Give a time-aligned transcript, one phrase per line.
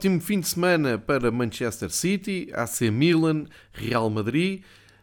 [0.00, 4.62] Ótimo fim de semana para Manchester City, AC Milan, Real Madrid.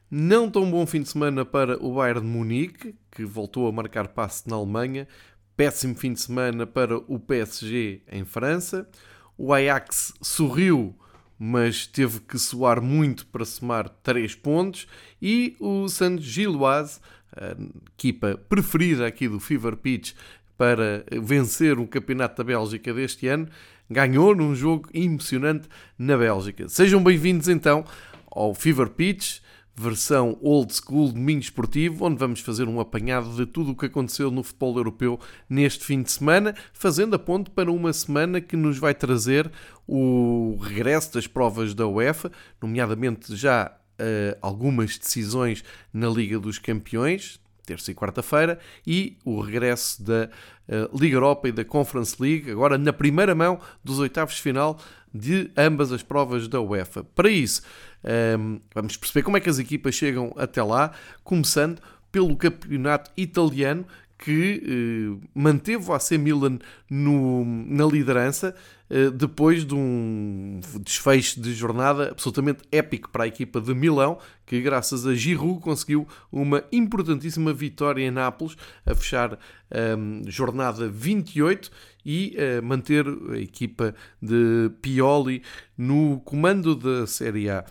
[0.09, 4.07] Não tão bom fim de semana para o Bayern de Munique, que voltou a marcar
[4.07, 5.07] passe na Alemanha.
[5.55, 8.89] Péssimo fim de semana para o PSG em França.
[9.37, 10.97] O Ajax sorriu,
[11.37, 14.87] mas teve que suar muito para somar 3 pontos.
[15.21, 16.99] E o Santos Gilloise,
[17.35, 17.55] a
[17.93, 20.13] equipa preferida aqui do Fever Pitch
[20.57, 23.47] para vencer o Campeonato da Bélgica deste ano,
[23.89, 26.67] ganhou num jogo emocionante na Bélgica.
[26.67, 27.85] Sejam bem-vindos então
[28.29, 29.39] ao Fever Pitch,
[29.75, 34.31] versão old school domingo esportivo, onde vamos fazer um apanhado de tudo o que aconteceu
[34.31, 38.79] no futebol europeu neste fim de semana, fazendo a ponte para uma semana que nos
[38.79, 39.51] vai trazer
[39.87, 45.63] o regresso das provas da UEFA, nomeadamente já uh, algumas decisões
[45.93, 50.29] na Liga dos Campeões, terça e quarta-feira, e o regresso da
[50.69, 54.79] uh, Liga Europa e da Conference League, agora na primeira mão dos oitavos de final
[55.13, 57.03] de ambas as provas da UEFA.
[57.03, 57.61] Para isso,
[58.03, 60.91] um, ehm, vamos perceber como é que as equipas chegam até lá,
[61.23, 63.85] começando pelo campeonato italiano,
[64.17, 68.55] que eh, manteve o AC Milan no, na liderança
[68.89, 74.61] eh, depois de um desfecho de jornada absolutamente épico para a equipa de Milão, que
[74.61, 79.37] graças a Giroud conseguiu uma importantíssima vitória em Nápoles, a fechar
[79.69, 81.69] ehm, jornada 28
[82.05, 85.43] e uh, manter a equipa de Pioli
[85.77, 87.65] no comando da Série A.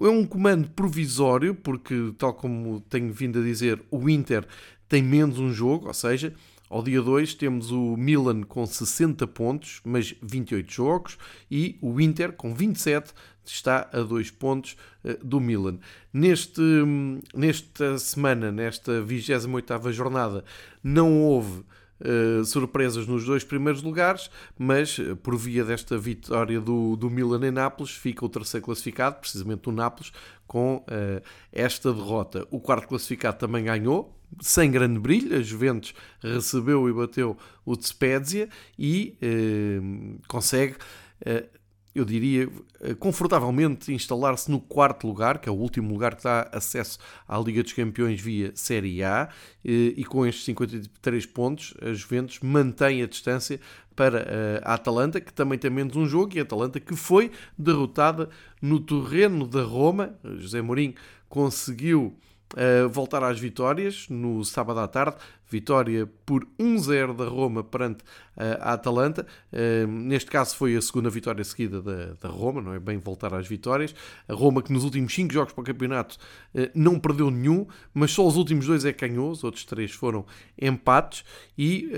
[0.00, 4.46] É um comando provisório, porque, tal como tenho vindo a dizer, o Inter
[4.90, 6.34] tem menos um jogo, ou seja,
[6.68, 11.16] ao dia 2 temos o Milan com 60 pontos, mas 28 jogos,
[11.48, 13.14] e o Inter com 27
[13.44, 15.78] está a 2 pontos eh, do Milan.
[16.12, 16.60] Neste,
[17.32, 20.44] nesta semana, nesta 28ª jornada,
[20.84, 21.62] não houve
[22.02, 27.46] Uh, surpresas nos dois primeiros lugares, mas uh, por via desta vitória do, do Milan
[27.46, 30.10] em Nápoles, fica o terceiro classificado, precisamente o Nápoles,
[30.46, 32.48] com uh, esta derrota.
[32.50, 35.36] O quarto classificado também ganhou, sem grande brilho.
[35.36, 38.48] A Juventus recebeu e bateu o Spezia
[38.78, 39.80] e eh,
[40.28, 40.76] consegue,
[41.24, 41.46] eh,
[41.94, 42.48] eu diria,
[42.80, 47.38] eh, confortavelmente instalar-se no quarto lugar, que é o último lugar que dá acesso à
[47.38, 49.28] Liga dos Campeões via Série A,
[49.64, 53.60] eh, e com estes 53 pontos, a Juventus mantém a distância
[53.94, 57.30] para eh, a Atalanta, que também tem menos um jogo, e a Atalanta que foi
[57.58, 58.30] derrotada
[58.62, 60.14] no terreno da Roma.
[60.38, 60.94] José Mourinho
[61.28, 62.16] conseguiu
[62.90, 65.16] voltar às vitórias no sábado à tarde.
[65.50, 68.02] Vitória por 1-0 da Roma perante
[68.36, 69.26] uh, a Atalanta.
[69.52, 73.34] Uh, neste caso foi a segunda vitória seguida da, da, Roma, não é bem voltar
[73.34, 73.94] às vitórias.
[74.28, 76.16] A Roma que nos últimos 5 jogos para o campeonato
[76.74, 80.24] não perdeu nenhum, mas só os últimos dois é que ganhou, os outros três foram
[80.60, 81.24] empates.
[81.56, 81.90] E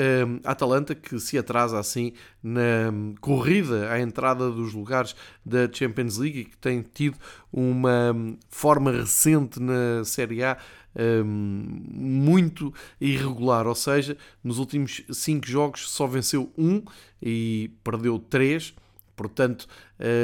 [0.44, 5.14] a Atalanta que se atrasa assim na corrida à entrada dos lugares
[5.44, 7.16] da Champions League e que tem tido
[7.52, 10.56] uma um, forma recente na Série A
[10.94, 16.82] um, muito irregular, ou seja, nos últimos 5 jogos só venceu um
[17.20, 18.74] e perdeu 3.
[19.14, 19.66] Portanto,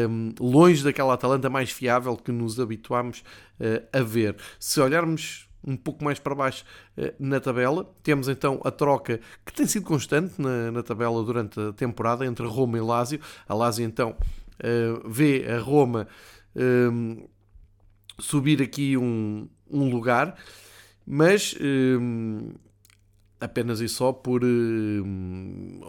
[0.09, 3.23] um, longe daquela Atalanta mais fiável que nos habituámos
[3.61, 4.37] uh, a ver.
[4.59, 6.65] Se olharmos um pouco mais para baixo
[6.97, 11.61] uh, na tabela, temos então a troca que tem sido constante na, na tabela durante
[11.61, 13.21] a temporada entre Roma e Lazio.
[13.47, 14.17] A Lazio então
[14.61, 16.09] uh, vê a Roma
[18.19, 20.37] subir aqui um, um lugar,
[21.11, 22.51] mas hum,
[23.41, 24.45] apenas e só por.
[24.45, 25.81] Hum,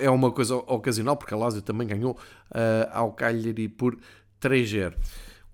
[0.00, 2.12] é uma coisa ocasional, porque a Lazio também ganhou
[2.50, 3.96] uh, ao Cagliari por
[4.40, 4.94] 3-0.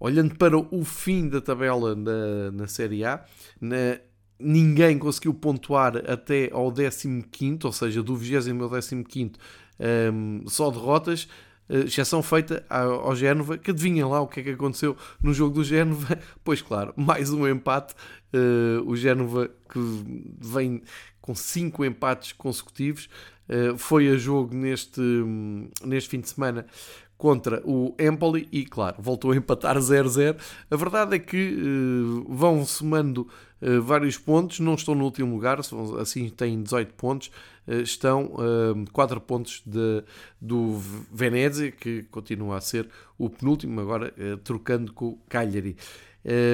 [0.00, 3.22] Olhando para o fim da tabela na, na Série A,
[3.60, 3.98] na,
[4.38, 9.32] ninguém conseguiu pontuar até ao 15, ou seja, do 20 ao 15,
[10.12, 11.28] um, só derrotas.
[11.68, 15.54] Eh, exceção feita ao Génova, que adivinha lá o que é que aconteceu no jogo
[15.54, 16.18] do Génova.
[16.44, 17.94] Pois claro, mais um empate.
[18.34, 19.78] Uh, o Génova que
[20.40, 20.82] vem
[21.20, 23.08] com cinco empates consecutivos.
[23.48, 25.00] Uh, foi a jogo neste,
[25.84, 26.66] neste fim de semana
[27.16, 30.36] contra o Empoli e, claro, voltou a empatar 0-0.
[30.70, 33.26] A verdade é que uh, vão somando
[33.62, 35.58] uh, vários pontos, não estão no último lugar,
[36.00, 37.30] assim têm 18 pontos,
[37.66, 40.04] uh, estão uh, 4 pontos de,
[40.40, 40.76] do
[41.12, 45.76] Venezia, que continua a ser o penúltimo, agora trocando com o Cagliari.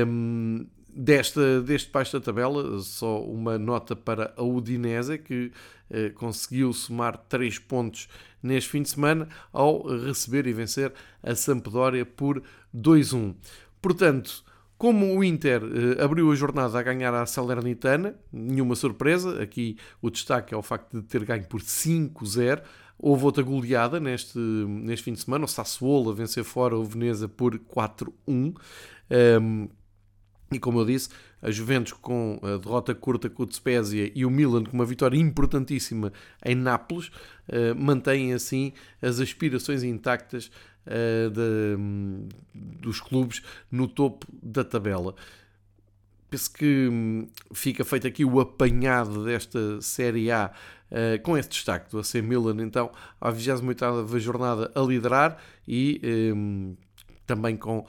[0.07, 5.53] Um, desta, deste baixo da tabela, só uma nota para a Udinese, que
[5.91, 8.09] eh, conseguiu somar 3 pontos
[8.43, 10.93] neste fim de semana ao receber e vencer
[11.23, 12.43] a Sampdoria por
[12.75, 13.35] 2-1.
[13.81, 14.45] Portanto,
[14.79, 20.11] como o Inter eh, abriu a jornada a ganhar a Salernitana, nenhuma surpresa, aqui o
[20.11, 22.63] destaque é o facto de ter ganho por 5-0
[23.03, 27.27] Houve outra goleada neste, neste fim de semana, o Sassuolo a vencer fora o Veneza
[27.27, 28.55] por 4-1.
[29.11, 29.69] Um,
[30.53, 31.09] e como eu disse,
[31.41, 35.17] a Juventus com a derrota curta com o Spezia e o Milan com uma vitória
[35.17, 36.13] importantíssima
[36.45, 37.09] em Nápoles,
[37.49, 40.51] uh, mantêm assim as aspirações intactas
[40.87, 45.15] uh, de, dos clubes no topo da tabela.
[46.29, 50.53] Penso que hum, fica feito aqui o apanhado desta Série A
[50.91, 56.01] uh, com esse destaque do AC Milan, então, à 28ª jornada a liderar e
[56.35, 56.77] um,
[57.31, 57.87] também com uh,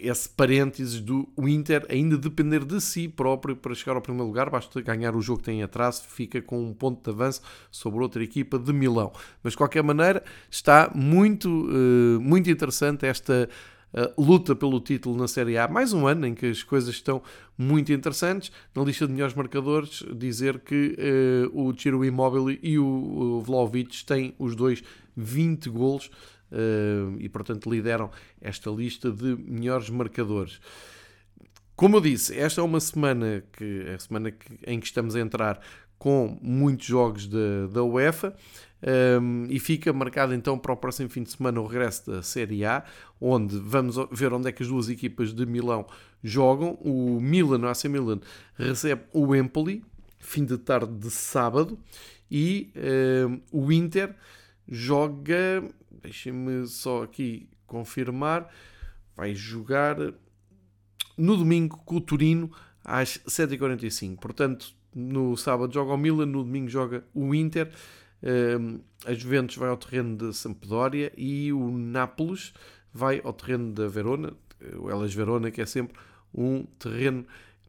[0.00, 4.80] esse parênteses do Inter ainda depender de si próprio para chegar ao primeiro lugar, basta
[4.80, 7.42] ganhar o jogo que tem atrás, fica com um ponto de avanço
[7.72, 9.10] sobre outra equipa de Milão.
[9.42, 13.48] Mas de qualquer maneira está muito, uh, muito interessante esta
[13.92, 15.66] uh, luta pelo título na Série A.
[15.66, 17.20] Mais um ano em que as coisas estão
[17.58, 18.52] muito interessantes.
[18.72, 20.96] Na lista de melhores marcadores, dizer que
[21.52, 24.84] o Ciro Immobile e o, o Vlaovic têm os dois
[25.16, 26.08] 20 golos
[27.18, 28.10] e, portanto, lideram
[28.40, 30.60] esta lista de melhores marcadores.
[31.76, 35.14] Como eu disse, esta é uma semana que é a semana que, em que estamos
[35.14, 35.60] a entrar
[35.98, 38.34] com muitos jogos da, da UEFA
[39.20, 42.64] um, e fica marcado então para o próximo fim de semana o regresso da Série
[42.64, 42.84] A,
[43.20, 45.86] onde vamos ver onde é que as duas equipas de Milão
[46.22, 46.78] jogam.
[46.80, 48.20] O Milan, o AC Milan,
[48.56, 49.84] recebe o Empoli,
[50.18, 51.78] fim de tarde de sábado,
[52.30, 52.70] e
[53.26, 54.14] um, o Inter
[54.68, 55.64] joga
[56.02, 58.52] Deixem-me só aqui confirmar.
[59.16, 59.96] Vai jogar
[61.16, 62.50] no domingo com o Turino
[62.84, 64.18] às 7h45.
[64.18, 67.70] Portanto, no sábado joga o Milan, no domingo joga o Inter.
[69.06, 72.52] A Juventus vai ao terreno de Sampdoria e o Nápoles
[72.92, 74.32] vai ao terreno da Verona,
[74.76, 75.96] o Elas Verona, que é sempre
[76.34, 77.24] um terreno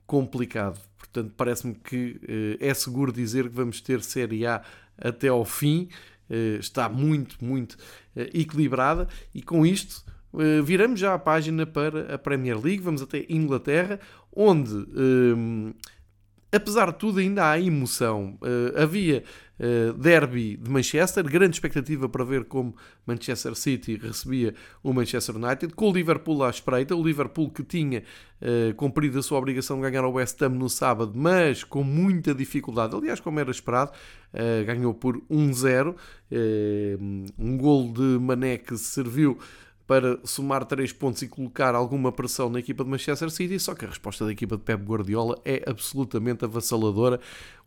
[0.07, 0.79] complicado.
[0.97, 4.63] Portanto, parece-me que eh, é seguro dizer que vamos ter Série A
[4.97, 5.89] até ao fim.
[6.29, 7.75] Eh, está muito, muito
[8.15, 10.05] eh, equilibrada e com isto
[10.37, 13.99] eh, viramos já a página para a Premier League, vamos até Inglaterra,
[14.31, 14.71] onde
[16.51, 18.37] apesar de tudo, ainda há emoção.
[18.41, 19.23] Uh, havia
[19.59, 22.75] uh, derby de Manchester, grande expectativa para ver como
[23.05, 26.95] Manchester City recebia o Manchester United, com o Liverpool à espreita.
[26.95, 28.03] O Liverpool que tinha
[28.41, 32.33] uh, cumprido a sua obrigação de ganhar ao West Ham no sábado, mas com muita
[32.33, 32.95] dificuldade.
[32.95, 33.91] Aliás, como era esperado,
[34.65, 35.95] ganhou por 1-0.
[37.37, 39.39] um gol de Mané que serviu
[39.89, 43.85] para somar 3 pontos e colocar alguma pressão na equipa de Manchester City, só que
[43.85, 47.19] a resposta da equipa de Pep Guardiola é absolutamente avassaladora.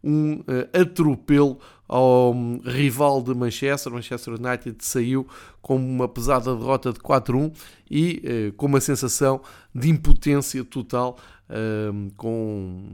[0.04, 1.58] Um uh, atropelo
[1.88, 3.92] ao um, rival de Manchester.
[3.92, 5.26] Manchester United saiu
[5.60, 7.52] com uma pesada derrota de 4-1
[7.90, 9.40] e uh, com uma sensação
[9.74, 11.19] de impotência total,
[12.16, 12.84] com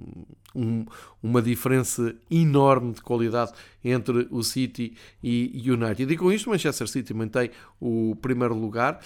[0.55, 0.85] um,
[1.23, 3.53] uma diferença enorme de qualidade
[3.85, 6.13] entre o City e United.
[6.13, 9.01] E com isto, o Manchester City mantém o primeiro lugar.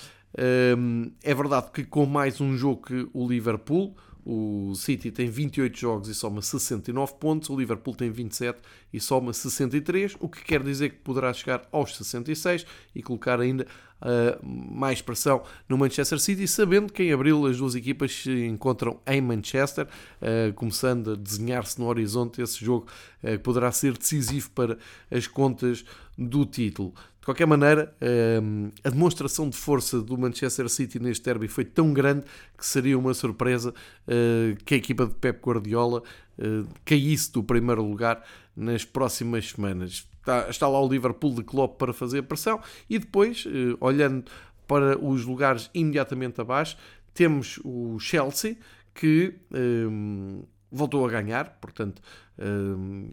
[0.78, 5.78] Um, é verdade que com mais um jogo que o Liverpool, o City tem 28
[5.78, 8.60] jogos e soma 69 pontos, o Liverpool tem 27
[8.92, 12.64] e soma 63, o que quer dizer que poderá chegar aos 66
[12.94, 13.66] e colocar ainda
[14.00, 19.00] uh, mais pressão no Manchester City, sabendo que em abril as duas equipas se encontram
[19.06, 22.86] em Manchester, uh, começando a desenhar-se no horizonte esse jogo
[23.22, 24.78] uh, que poderá ser decisivo para
[25.10, 25.84] as contas
[26.16, 26.94] do título.
[27.22, 31.92] De qualquer maneira, ehm, a demonstração de força do Manchester City neste derby foi tão
[31.92, 32.26] grande
[32.58, 33.72] que seria uma surpresa
[34.08, 36.02] eh, que a equipa de Pep Guardiola
[36.36, 38.24] eh, caísse do primeiro lugar
[38.56, 40.08] nas próximas semanas.
[40.48, 42.60] Está, lá o Liverpool de Klopp para fazer pressão
[42.90, 44.24] e depois, eh, olhando
[44.66, 46.76] para os lugares imediatamente abaixo,
[47.14, 48.56] temos o Chelsea
[48.92, 52.02] que ehm, voltou a ganhar, portanto
[52.36, 53.12] ehm,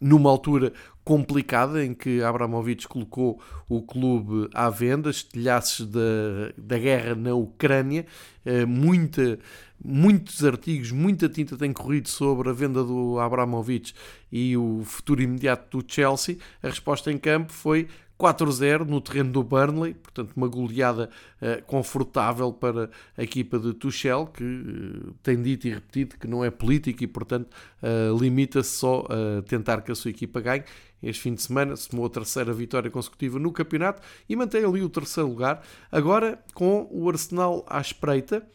[0.00, 0.72] numa altura
[1.04, 6.00] complicada em que Abramovich colocou o clube à venda, estilhaços da,
[6.56, 8.06] da guerra na Ucrânia,
[8.44, 9.38] eh, muita,
[9.82, 13.94] muitos artigos, muita tinta tem corrido sobre a venda do Abramovich
[14.30, 16.38] e o futuro imediato do Chelsea.
[16.62, 17.88] A resposta em campo foi
[18.20, 21.08] 4-0 no terreno do Burnley, portanto uma goleada
[21.40, 26.44] uh, confortável para a equipa de Tuchel, que uh, tem dito e repetido que não
[26.44, 27.48] é político e portanto
[27.82, 30.64] uh, limita-se só a tentar que a sua equipa ganhe.
[31.02, 34.88] Este fim de semana somou a terceira vitória consecutiva no campeonato e mantém ali o
[34.90, 38.46] terceiro lugar, agora com o Arsenal à espreita.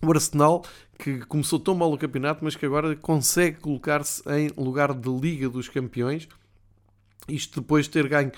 [0.00, 0.64] O Arsenal
[0.96, 5.48] que começou tão mal o campeonato, mas que agora consegue colocar-se em lugar de Liga
[5.48, 6.28] dos Campeões.
[7.28, 8.32] Isto depois de ter ganho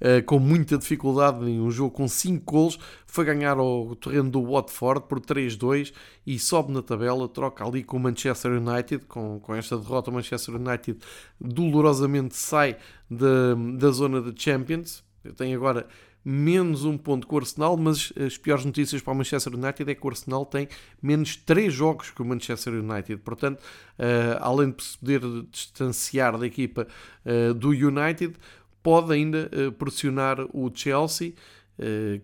[0.00, 4.42] uh, com muita dificuldade em um jogo com 5 gols, foi ganhar ao terreno do
[4.42, 5.92] Watford por 3-2
[6.26, 10.14] e sobe na tabela, troca ali com o Manchester United, com, com esta derrota o
[10.14, 10.98] Manchester United
[11.40, 12.76] dolorosamente sai
[13.10, 15.02] da, da zona de Champions,
[15.36, 15.86] tem agora
[16.24, 19.94] menos um ponto com o Arsenal, mas as piores notícias para o Manchester United é
[19.94, 20.68] que o Arsenal tem
[21.02, 23.16] menos 3 jogos que o Manchester United.
[23.22, 26.86] Portanto, uh, além de se poder distanciar da equipa
[27.24, 28.34] uh, do United,
[28.82, 31.34] pode ainda uh, pressionar o Chelsea,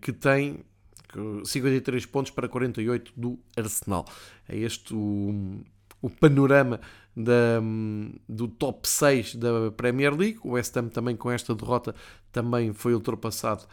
[0.02, 0.60] que tem
[1.44, 4.04] 53 pontos para 48 do Arsenal.
[4.46, 5.62] É este o,
[6.02, 6.78] o panorama
[7.16, 7.60] da,
[8.28, 10.38] do top 6 da Premier League.
[10.44, 11.94] O West Ham também com esta derrota
[12.30, 13.64] também foi ultrapassado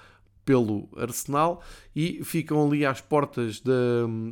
[0.46, 1.62] pelo Arsenal
[1.96, 3.72] e ficam ali às portas da,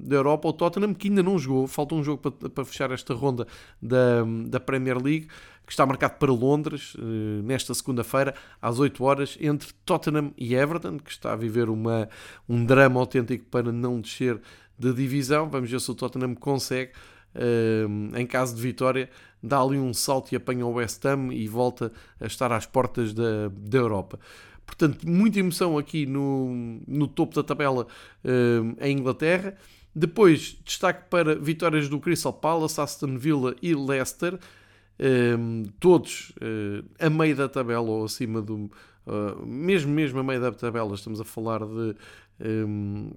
[0.03, 0.47] da Europa.
[0.47, 3.47] O Tottenham, que ainda não jogou, falta um jogo para, para fechar esta ronda
[3.81, 5.27] da, da Premier League,
[5.71, 10.99] que está marcado para Londres eh, nesta segunda-feira, às 8 horas, entre Tottenham e Everton,
[10.99, 12.09] que está a viver uma,
[12.47, 14.41] um drama autêntico para não descer
[14.77, 15.49] da divisão.
[15.49, 16.91] Vamos ver se o Tottenham consegue.
[17.33, 17.85] Eh,
[18.17, 19.09] em caso de vitória,
[19.41, 23.13] dá ali um salto e apanha o West Ham e volta a estar às portas
[23.13, 24.19] da, da Europa.
[24.65, 27.87] Portanto, muita emoção aqui no, no topo da tabela
[28.25, 29.55] uh, em Inglaterra.
[29.95, 34.37] Depois, destaque para vitórias do Crystal Palace, Aston Villa e Leicester.
[35.01, 38.69] Um, todos uh, a meio da tabela ou acima do.
[39.07, 41.95] Uh, mesmo, mesmo a meio da tabela, estamos a falar de.
[42.39, 43.11] Um,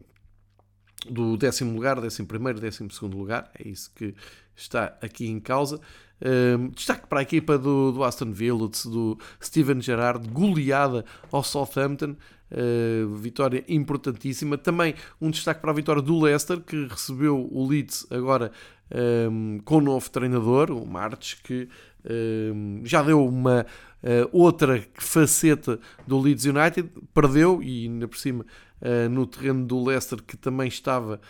[1.11, 4.15] do décimo lugar, décimo primeiro, décimo segundo lugar, é isso que
[4.57, 5.81] está aqui em causa.
[6.25, 12.17] Um, destaque para a equipa do, do Aston Villa, do Steven Gerrard, goleada ao Southampton,
[12.51, 14.57] uh, vitória importantíssima.
[14.57, 18.53] Também um destaque para a vitória do Leicester, que recebeu o Leeds agora
[18.95, 21.69] um, com o novo treinador, o Martes, que
[22.09, 23.67] um, já deu uma
[24.03, 28.45] uh, outra faceta do Leeds United, perdeu e ainda por cima
[28.81, 31.21] uh, no terreno do Leicester, que também estava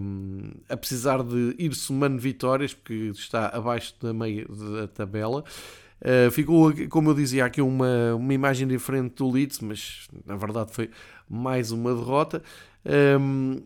[0.00, 5.44] um, a precisar de ir somando vitórias, porque está abaixo da meia da tabela.
[6.00, 10.72] Uh, ficou, como eu dizia, aqui uma, uma imagem diferente do Leeds, mas na verdade
[10.72, 10.90] foi
[11.28, 12.42] mais uma derrota.
[13.18, 13.62] Um,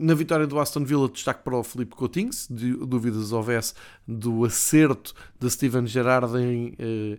[0.00, 3.74] na vitória do Aston Villa, destaque para o Felipe Coutinho, se dúvidas houvesse
[4.08, 7.18] do acerto de Steven Gerrard em uh,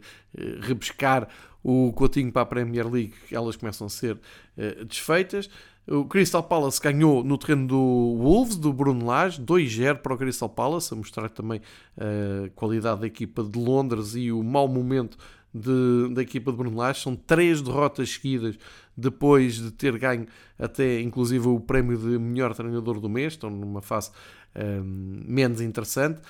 [0.62, 1.28] repescar
[1.64, 5.48] o Coutinho para a Premier League, elas começam a ser uh, desfeitas.
[5.88, 10.50] O Crystal Palace ganhou no terreno do Wolves, do Bruno Lage, 2-0 para o Crystal
[10.50, 11.62] Palace, a mostrar também
[11.98, 15.18] a qualidade da equipa de Londres e o mau momento
[15.54, 17.02] de, da equipa de Bruno Lage.
[17.02, 18.58] São três derrotas seguidas
[18.96, 20.28] depois de ter ganho
[20.62, 24.12] até inclusive o prémio de melhor treinador do mês, estão numa fase
[24.56, 26.22] um, menos interessante.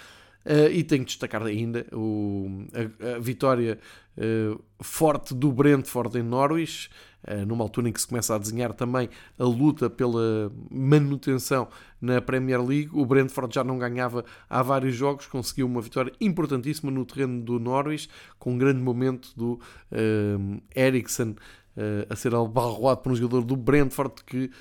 [0.43, 3.77] Uh, e tenho que destacar ainda o, a, a vitória
[4.17, 6.89] uh, forte do Brentford em Norwich,
[7.47, 11.67] numa altura em que se começa a desenhar também a luta pela manutenção
[12.01, 12.89] na Premier League.
[12.93, 17.59] O Brentford já não ganhava há vários jogos, conseguiu uma vitória importantíssima no terreno do
[17.59, 18.09] Norwich,
[18.39, 19.53] com um grande momento do
[19.91, 21.35] uh, Eriksen
[22.09, 24.51] a ser albarroado por um jogador do Brentford que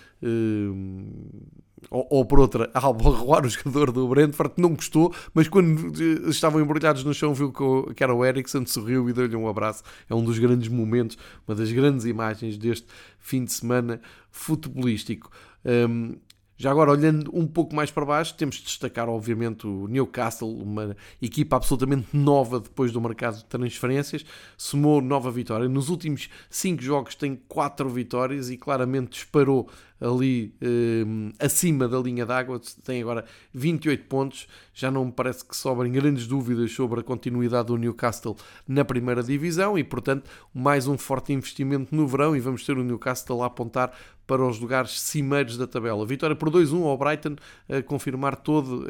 [1.89, 6.29] ou, ou, por outra, a albarroar o jogador do Brentford, não gostou, mas quando eh,
[6.29, 7.53] estavam embrulhados no chão viu
[7.95, 9.83] que era o Ericsson, sorriu e deu-lhe um abraço.
[10.09, 12.87] É um dos grandes momentos, uma das grandes imagens deste
[13.19, 15.31] fim de semana futebolístico.
[15.65, 16.17] Um,
[16.61, 20.95] já agora, olhando um pouco mais para baixo, temos de destacar, obviamente, o Newcastle, uma
[21.23, 24.27] equipa absolutamente nova depois do mercado de transferências,
[24.59, 25.67] somou nova vitória.
[25.71, 31.05] Nos últimos 5 jogos tem 4 vitórias e claramente disparou ali eh,
[31.39, 34.49] acima da linha d'água, tem agora 28 pontos.
[34.73, 39.23] Já não me parece que sobrem grandes dúvidas sobre a continuidade do Newcastle na primeira
[39.23, 43.47] divisão e, portanto, mais um forte investimento no verão e vamos ter o Newcastle a
[43.47, 43.93] apontar
[44.27, 46.07] para os lugares cimeiros da tabela.
[46.07, 47.37] Vitória por 2-1 ao Brighton
[47.69, 48.87] a confirmar toda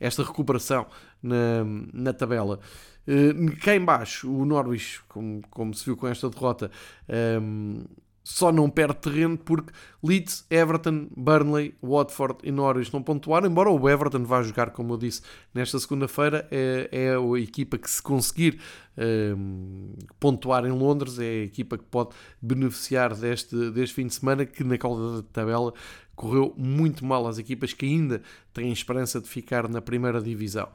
[0.00, 0.86] esta recuperação
[1.22, 2.58] na, na tabela.
[3.06, 6.70] Uh, cá em baixo, o Norwich, como, como se viu com esta derrota,
[7.40, 7.84] um,
[8.28, 13.88] só não perde terreno porque Leeds, Everton, Burnley, Watford e Norwich não pontuaram, embora o
[13.88, 15.22] Everton vá jogar, como eu disse,
[15.54, 18.58] nesta segunda-feira, é, é a equipa que se conseguir
[18.98, 24.44] um, pontuar em Londres, é a equipa que pode beneficiar deste, deste fim de semana,
[24.44, 25.72] que na cauda da tabela
[26.16, 30.68] correu muito mal às equipas que ainda têm esperança de ficar na primeira divisão.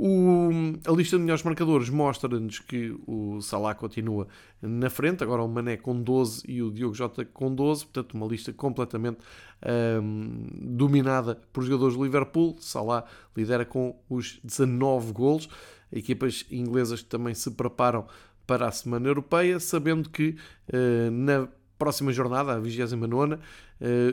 [0.00, 0.48] O,
[0.86, 4.28] a lista de melhores marcadores mostra-nos que o Salah continua
[4.62, 8.24] na frente, agora o Mané com 12 e o Diogo Jota com 12, portanto uma
[8.28, 9.18] lista completamente
[10.00, 12.56] um, dominada por jogadores do Liverpool.
[12.60, 13.04] Salah
[13.36, 15.48] lidera com os 19 golos.
[15.90, 18.06] Equipas inglesas que também se preparam
[18.46, 20.36] para a Semana Europeia, sabendo que
[20.72, 23.38] uh, na próxima jornada, a 29, uh,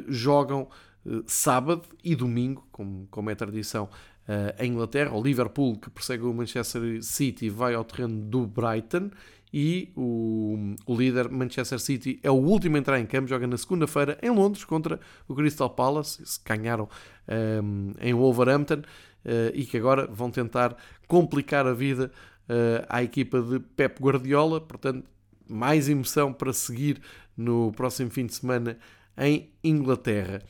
[0.08, 0.68] jogam
[1.06, 3.88] uh, sábado e domingo, como, como é tradição
[4.28, 5.16] uh, em Inglaterra.
[5.16, 9.10] O Liverpool, que persegue o Manchester City, vai ao terreno do Brighton
[9.54, 13.58] e o, o líder Manchester City é o último a entrar em campo, joga na
[13.58, 16.90] segunda-feira em Londres contra o Crystal Palace, se ganharam
[17.64, 20.76] um, em Wolverhampton uh, e que agora vão tentar
[21.08, 22.12] complicar a vida
[22.50, 25.06] uh, à equipa de Pep Guardiola, portanto
[25.48, 27.00] mais emoção para seguir
[27.38, 28.78] no próximo fim de semana
[29.18, 30.42] em Inglaterra.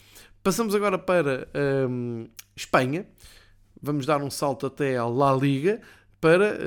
[0.41, 1.47] Passamos agora para
[1.89, 3.05] um, Espanha.
[3.85, 5.79] Vamos dar um salto até à La Liga
[6.19, 6.57] para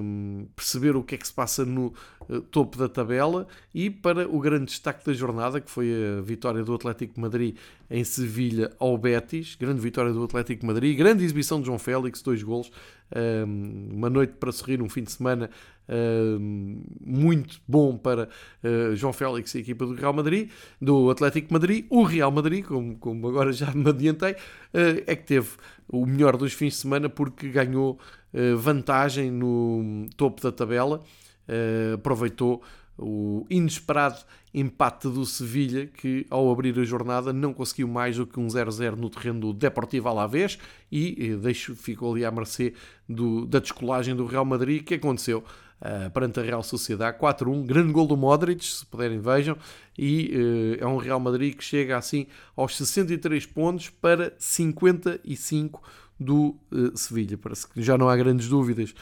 [0.00, 1.92] um, perceber o que é que se passa no
[2.28, 6.62] uh, topo da tabela e para o grande destaque da jornada, que foi a vitória
[6.62, 7.56] do Atlético Madrid
[7.90, 9.56] em Sevilha ao Betis.
[9.56, 12.70] Grande vitória do Atlético Madrid, grande exibição de João Félix, dois golos.
[13.12, 15.50] Um, uma noite para sorrir, um fim de semana
[17.00, 18.28] muito bom para
[18.62, 21.86] uh, João Félix e a equipa do Real Madrid, do Atlético Madrid.
[21.88, 25.48] O Real Madrid, como, como agora já me adiantei, uh, é que teve
[25.88, 27.98] o melhor dos fins de semana porque ganhou
[28.34, 31.02] uh, vantagem no topo da tabela,
[31.94, 32.62] aproveitou
[32.98, 34.18] o inesperado
[34.52, 38.96] empate do Sevilha, que ao abrir a jornada não conseguiu mais do que um 0-0
[38.96, 40.58] no terreno do Deportivo Alavés
[40.90, 42.74] e eh, deixo, ficou ali à mercê
[43.08, 45.44] do, da descolagem do Real Madrid, que aconteceu
[45.80, 47.18] uh, perante a Real Sociedade.
[47.18, 49.56] 4-1, grande gol do Modric, se puderem vejam,
[49.96, 55.82] e uh, é um Real Madrid que chega assim aos 63 pontos para 55
[56.18, 57.38] do uh, Sevilha.
[57.38, 58.94] Parece que já não há grandes dúvidas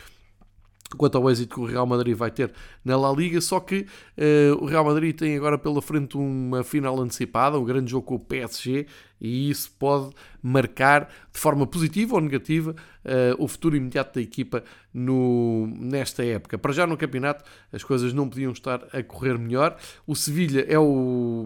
[0.97, 2.53] quanto ao êxito que o Real Madrid vai ter
[2.85, 7.01] na La Liga, só que uh, o Real Madrid tem agora pela frente uma final
[7.01, 8.87] antecipada, um grande jogo com o PSG,
[9.20, 12.74] e isso pode marcar de forma positiva ou negativa
[13.05, 16.59] uh, o futuro imediato da equipa no, nesta época.
[16.59, 19.76] Para já no campeonato as coisas não podiam estar a correr melhor.
[20.07, 21.44] O Sevilha é, o,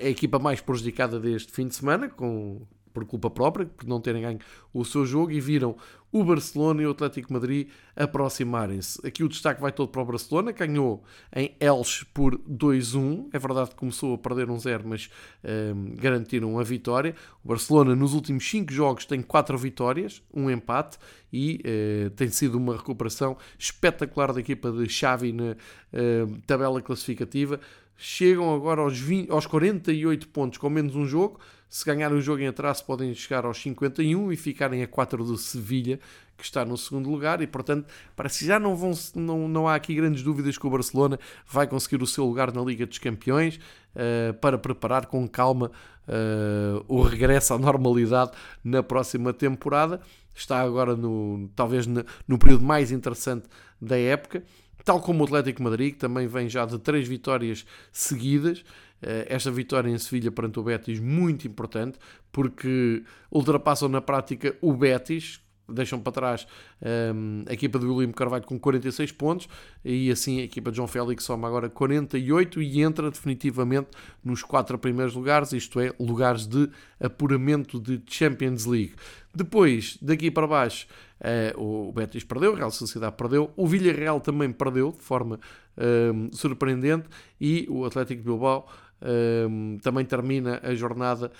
[0.00, 2.62] é a equipa mais prejudicada deste fim de semana, com
[2.96, 4.38] por culpa própria, por não terem ganho
[4.72, 5.76] o seu jogo, e viram
[6.10, 9.06] o Barcelona e o Atlético Madrid aproximarem-se.
[9.06, 11.04] Aqui o destaque vai todo para o Barcelona, ganhou
[11.34, 13.28] em Elche por 2-1.
[13.34, 15.10] É verdade que começou a perder um 0, mas
[15.44, 17.14] um, garantiram a vitória.
[17.44, 20.96] O Barcelona nos últimos 5 jogos tem 4 vitórias, um empate
[21.30, 21.60] e
[22.06, 27.60] uh, tem sido uma recuperação espetacular da equipa de Xavi na uh, tabela classificativa.
[27.94, 32.42] Chegam agora aos, 20, aos 48 pontos com menos um jogo se ganharem o jogo
[32.42, 35.98] em atraso, podem chegar aos 51 e ficarem a 4 do Sevilha,
[36.36, 37.40] que está no segundo lugar.
[37.42, 40.70] E, portanto, parece que já não, vão, não, não há aqui grandes dúvidas que o
[40.70, 45.70] Barcelona vai conseguir o seu lugar na Liga dos Campeões uh, para preparar com calma
[46.06, 50.00] uh, o regresso à normalidade na próxima temporada.
[50.34, 53.46] Está agora, no, talvez, no, no período mais interessante
[53.80, 54.42] da época
[54.86, 58.64] tal como o Atlético Madrid, que também vem já de três vitórias seguidas.
[59.02, 61.98] Eh, esta vitória em Sevilha perante o Betis muito importante,
[62.32, 66.46] porque ultrapassam na prática o Betis, deixam para trás
[66.80, 69.48] um, ehm, a equipa do William Carvalho com 46 pontos
[69.84, 73.88] e assim a equipa de João Félix soma agora 48 e entra definitivamente
[74.24, 78.94] nos quatro primeiros lugares, isto é, lugares de apuramento de Champions League.
[79.34, 80.86] Depois, daqui para baixo,
[81.20, 85.38] uh, o Betis perdeu, a Real Sociedade perdeu, o Villarreal também perdeu de forma
[85.76, 88.66] um, ehm, surpreendente e o Atlético Bilbao
[89.02, 91.30] um, também termina a jornada,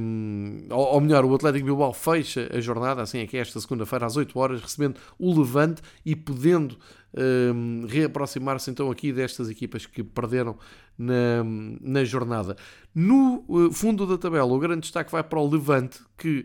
[0.00, 3.60] um, ou, ou, melhor, o Atlético Bilbao fecha a jornada, assim é que é esta
[3.60, 6.76] segunda-feira às 8 horas, recebendo o Levante e podendo
[7.54, 10.56] um, reaproximar-se então aqui destas equipas que perderam
[10.96, 11.44] na,
[11.80, 12.56] na jornada.
[12.94, 16.44] No uh, fundo da tabela, o grande destaque vai para o Levante, que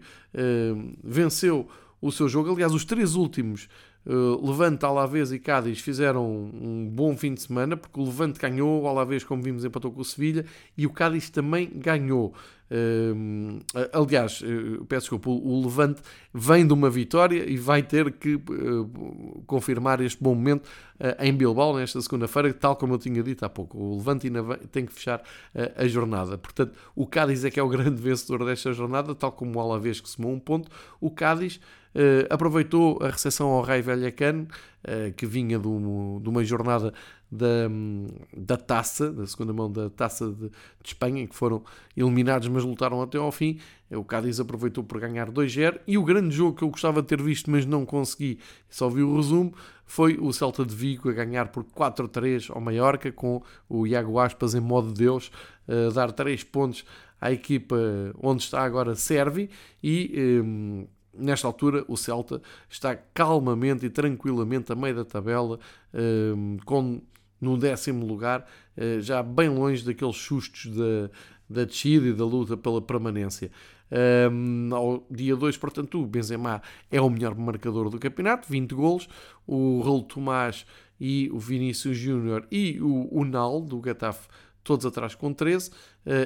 [1.04, 1.68] venceu
[2.02, 2.52] o seu jogo.
[2.52, 3.70] Aliás, os três últimos
[4.06, 8.82] Uh, Levante, Alavés e Cádiz fizeram um bom fim de semana, porque o Levante ganhou,
[8.82, 10.46] o Alavés, como vimos, empatou com o Sevilha
[10.78, 12.34] e o Cádiz também ganhou.
[12.74, 13.60] Uh,
[13.94, 16.02] aliás, uh, peço desculpa, o Levante
[16.34, 20.68] vem de uma vitória e vai ter que uh, confirmar este bom momento
[21.20, 23.78] em Bilbao nesta segunda-feira, tal como eu tinha dito há pouco.
[23.78, 25.22] O Levante ainda tem que fechar
[25.76, 26.38] a jornada.
[26.38, 30.00] Portanto, o Cádiz é que é o grande vencedor desta jornada, tal como o Alavés
[30.00, 30.72] que somou um ponto.
[31.02, 31.60] O Cádiz
[31.96, 34.48] Uh, aproveitou a recepção ao Rei Velhacano,
[34.84, 36.92] uh, que vinha de, um, de, uma jornada
[37.32, 37.70] da,
[38.36, 40.52] da taça, da segunda mão da taça de, de,
[40.84, 41.64] Espanha, em que foram
[41.96, 43.60] eliminados, mas lutaram até ao fim.
[43.92, 45.82] Eh, o Cádiz aproveitou por ganhar 2-0.
[45.86, 49.04] E o grande jogo que eu gostava de ter visto, mas não consegui, só vi
[49.04, 49.54] o resumo,
[49.86, 54.56] foi o Celta de Vigo a ganhar por 4-3 ao Mallorca, com o Iago Aspas
[54.56, 55.32] em modo de Deus,
[55.68, 56.84] a dar 3 pontos
[57.22, 57.76] à equipa
[58.20, 59.52] onde está agora Servi
[59.84, 60.42] e.
[60.44, 65.60] Um, Nesta altura, o Celta está calmamente e tranquilamente a meio da tabela,
[65.94, 67.02] ehm, com,
[67.40, 71.10] no décimo lugar, eh, já bem longe daqueles sustos da,
[71.48, 73.52] da descida e da luta pela permanência.
[74.32, 79.08] um, ao dia 2, portanto, o Benzema é o melhor marcador do campeonato, 20 golos,
[79.46, 80.66] o Raul Tomás
[81.00, 84.28] e o Vinícius Júnior e o Unal do Getafe
[84.64, 85.74] todos atrás com 13 uh,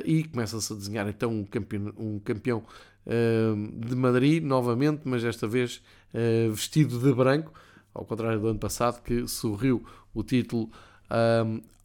[0.05, 2.63] e começa-se a desenhar então um campeão, um campeão
[3.07, 5.81] de Madrid novamente, mas desta vez
[6.13, 7.53] uh, vestido de branco,
[7.93, 10.69] ao contrário do ano passado que sorriu o título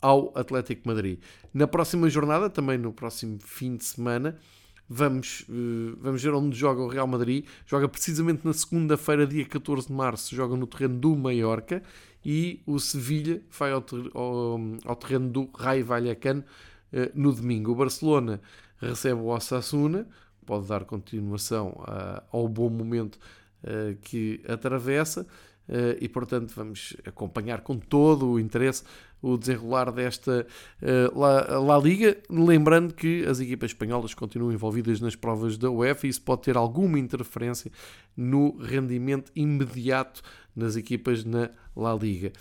[0.01, 1.21] ao Atlético Madrid.
[1.55, 4.37] Na próxima jornada, também no próximo fim de semana,
[4.89, 7.47] vamos, uh, vamos ver onde joga o Real Madrid.
[7.67, 11.83] Joga precisamente na segunda-feira, dia 14 de março, joga no terreno do Mallorca
[12.25, 16.45] e o Sevilha vai ao, ao, ao terreno do Raio Vallecano
[16.93, 17.73] uh, no domingo.
[17.73, 18.41] O Barcelona
[18.81, 20.07] recebe o Osasuna,
[20.45, 23.19] pode dar continuação uh, ao bom momento
[24.03, 25.27] que atravessa.
[25.69, 28.83] Uh, e portanto vamos acompanhar com todo o interesse
[29.23, 30.45] o desenrolar desta
[31.15, 36.11] La, La, Liga, lembrando que as equipas espanholas continuam envolvidas nas provas da UEFA e
[36.11, 37.71] isso pode ter alguma interferência
[38.17, 40.23] no rendimento imediato
[40.57, 42.33] das equipas na La Liga.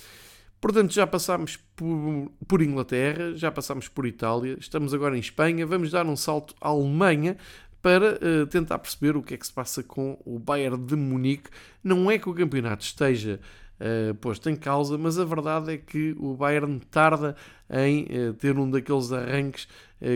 [0.62, 5.90] Portanto, já passámos por, por, Inglaterra, já passámos por Itália, estamos agora em Espanha, vamos
[5.90, 7.36] dar um salto à Alemanha
[7.82, 11.50] para uh, tentar perceber o que é que se passa com o Bayern de Munique.
[11.84, 13.40] Não é que o campeonato esteja
[13.80, 17.36] uh, posto em causa, mas a verdade é que o Bayern tarda
[17.70, 19.68] em uh, ter um daqueles arranques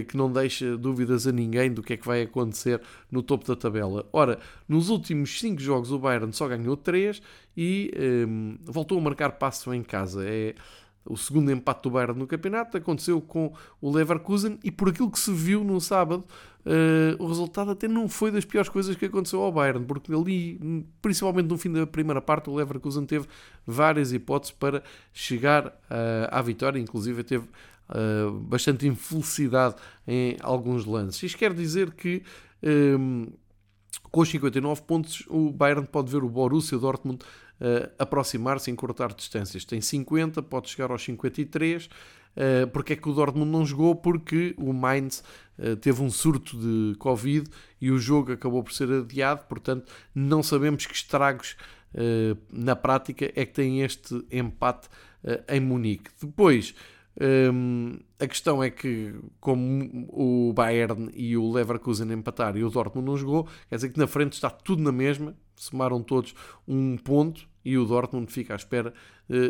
[0.08, 3.56] que não deixa dúvidas a ninguém do que é que vai acontecer no topo da
[3.56, 4.04] tabela.
[4.12, 7.22] Ora, nos últimos 5 jogos o Bayern só ganhou 3
[7.56, 7.94] e
[8.28, 10.28] um, voltou a marcar passo em casa.
[10.28, 10.56] É
[11.06, 15.20] o segundo empate do Bayern no campeonato aconteceu com o Leverkusen e por aquilo que
[15.20, 16.26] se viu no sábado,
[16.66, 20.86] uh, o resultado até não foi das piores coisas que aconteceu ao Bayern, porque ali,
[21.02, 23.28] principalmente no fim da primeira parte, o Leverkusen teve
[23.66, 27.48] várias hipóteses para chegar uh, à vitória, inclusive teve
[27.90, 29.76] uh, bastante infelicidade
[30.08, 31.22] em alguns lances.
[31.24, 32.24] Isto quer dizer que
[32.64, 33.28] um,
[34.12, 37.24] com os 59 pontos o Bayern pode ver o Borussia Dortmund
[37.98, 39.64] aproximar-se, encurtar distâncias.
[39.64, 41.90] Tem 50, pode chegar aos 53.
[42.36, 43.96] Uh, porque é que o Dortmund não jogou?
[43.96, 45.24] Porque o Mainz
[45.58, 50.44] uh, teve um surto de Covid e o jogo acabou por ser adiado, portanto não
[50.44, 51.56] sabemos que estragos
[51.94, 54.90] uh, na prática é que tem este empate
[55.48, 56.12] em Munique.
[56.22, 56.76] Depois,
[58.20, 63.18] a questão é que, como o Bayern e o Leverkusen empataram e o Dortmund não
[63.18, 66.36] jogou, quer dizer que na frente está tudo na mesma, somaram todos
[66.68, 68.94] um ponto e o Dortmund fica à espera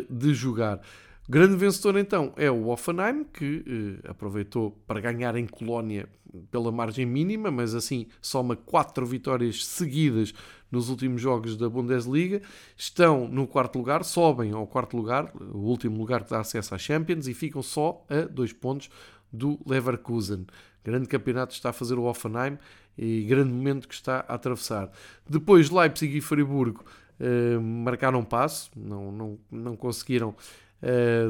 [0.08, 0.80] de jogar.
[1.28, 3.64] Grande vencedor então é o Offenheim, que
[4.04, 6.08] uh, aproveitou para ganhar em Colónia
[6.52, 10.32] pela margem mínima, mas assim soma quatro vitórias seguidas
[10.70, 12.42] nos últimos jogos da Bundesliga.
[12.76, 16.78] Estão no quarto lugar, sobem ao quarto lugar, o último lugar que dá acesso à
[16.78, 18.88] Champions, e ficam só a dois pontos
[19.32, 20.46] do Leverkusen.
[20.84, 22.56] Grande campeonato está a fazer o Offenheim
[22.96, 24.90] e grande momento que está a atravessar.
[25.28, 26.84] Depois Leipzig e Friburgo
[27.18, 30.36] uh, marcaram passo, não, não, não conseguiram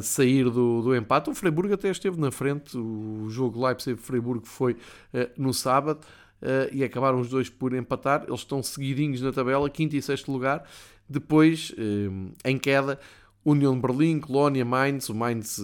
[0.03, 1.31] sair do, do empate.
[1.31, 6.01] O Freiburg até esteve na frente, o jogo Leipzig-Freiburg foi uh, no sábado.
[6.43, 8.25] Uh, e acabaram os dois por empatar.
[8.29, 10.69] Eles estão seguidinhos na tabela, quinto e sexto lugar.
[11.09, 13.01] Depois, uh, em queda,
[13.43, 15.09] União de Berlim, Colónia, Mainz.
[15.09, 15.63] O Mainz uh,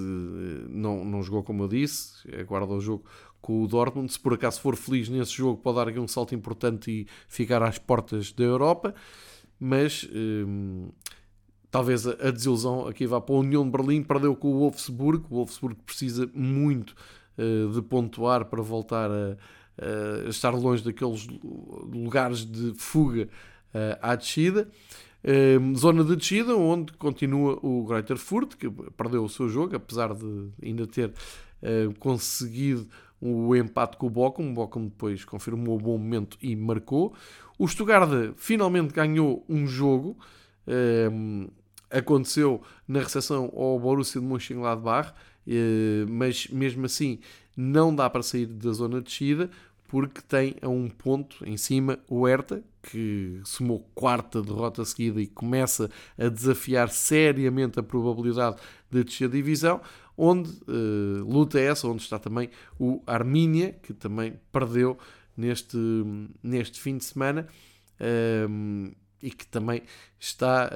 [0.71, 3.05] não, não jogou como eu disse, aguarda o jogo
[3.41, 4.11] com o Dortmund.
[4.11, 7.63] Se por acaso for feliz nesse jogo, pode dar aqui um salto importante e ficar
[7.63, 8.95] às portas da Europa.
[9.61, 10.09] Mas
[11.73, 14.05] talvez a, desilusão aqui vá para a União de Berlim.
[14.05, 15.25] Perdeu com o Wolfsburg.
[15.29, 16.95] O Wolfsburg precisa muito
[17.75, 19.37] de pontuar para voltar a
[19.79, 21.27] uh, estar longe daqueles
[21.93, 23.29] lugares de fuga
[23.75, 24.69] uh, à descida.
[25.25, 30.13] Uh, zona de descida, onde continua o Greuther Furt, que perdeu o seu jogo, apesar
[30.15, 32.89] de ainda ter uh, conseguido
[33.21, 34.51] o empate com o Bochum.
[34.51, 37.15] O Bochum depois confirmou o bom momento e marcou.
[37.57, 40.17] O Stuttgart finalmente ganhou um jogo.
[40.67, 41.49] Uh,
[41.93, 45.13] aconteceu na recepção ao Borussia de Mönchengladbach,
[46.09, 47.19] mas mesmo assim
[47.57, 49.51] não dá para sair da zona de descida
[49.93, 55.27] porque tem a um ponto em cima o Hertha, que somou quarta derrota seguida e
[55.27, 58.57] começa a desafiar seriamente a probabilidade
[58.91, 59.83] de descer a divisão,
[60.17, 64.97] onde uh, luta essa, onde está também o Armínia, que também perdeu
[65.37, 65.77] neste,
[66.43, 67.47] neste fim de semana
[68.01, 69.83] uh, e que também
[70.19, 70.71] está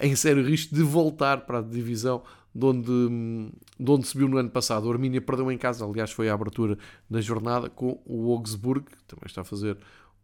[0.00, 2.22] em sério risco de voltar para a divisão
[2.54, 4.86] de onde, de onde subiu no ano passado.
[4.86, 6.76] O Armínia perdeu em casa, aliás, foi a abertura
[7.08, 9.76] da jornada com o Augsburg, que também está a fazer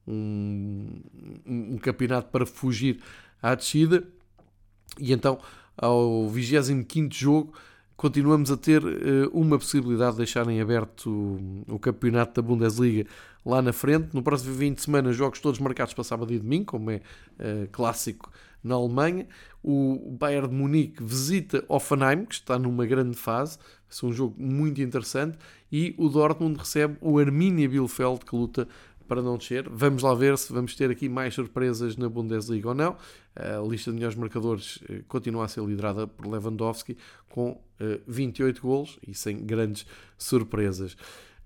[0.06, 1.00] um,
[1.46, 3.00] um, campeonato para fugir
[3.40, 4.04] à descida.
[4.98, 5.38] E então,
[5.76, 7.52] ao 25 jogo,
[7.96, 13.06] continuamos a ter uh, uma possibilidade de deixarem aberto o, o, campeonato da Bundesliga
[13.44, 14.08] lá na frente.
[14.14, 17.68] No próximo 20 de semana, jogos todos marcados para sábado e domingo, como é uh,
[17.70, 18.30] clássico
[18.62, 19.26] na Alemanha.
[19.62, 23.58] O Bayern de Munique visita Offenheim, que está numa grande fase.
[23.90, 25.38] É um jogo muito interessante.
[25.70, 28.68] E o Dortmund recebe o Arminia Bielefeld, que luta
[29.06, 29.68] para não descer.
[29.68, 32.96] Vamos lá ver se vamos ter aqui mais surpresas na Bundesliga ou não.
[33.34, 36.96] A lista de melhores marcadores eh, continua a ser liderada por Lewandowski
[37.28, 37.60] com
[38.06, 40.96] 28 eh, golos e sem grandes surpresas.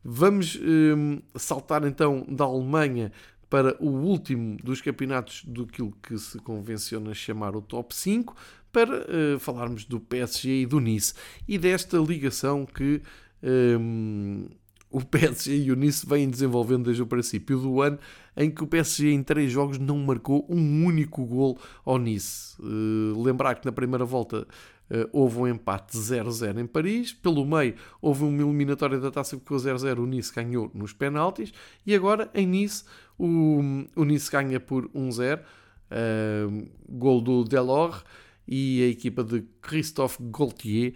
[0.03, 3.13] Vamos ehm, saltar então da Alemanha
[3.51, 8.35] para o último dos campeonatos do que se convenciona chamar o top 5
[8.73, 11.13] para uh, falarmos do PSG e do Nice
[11.49, 13.03] e desta ligação que
[13.43, 14.61] um, ehm,
[14.91, 17.99] o PSG e o Nice vêm desenvolvendo desde o princípio do ano,
[18.37, 22.57] em que o PSG em três jogos não marcou um único gol ao Nice.
[22.61, 24.47] Uh, lembrar que na primeira volta
[25.13, 29.57] houve um empate 0-0 em Paris, pelo meio houve uma eliminatória da taça que ficou
[29.57, 31.53] 0-0, o Nice ganhou nos penaltis,
[31.87, 32.85] e agora em Nice
[33.19, 33.61] o,
[33.95, 35.43] o Nice ganha por 1-0, uh,
[35.91, 38.05] eh, gol do Delors,
[38.51, 40.95] e a equipa de Christophe Gaultier